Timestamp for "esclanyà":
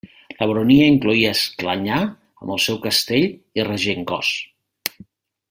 1.37-1.99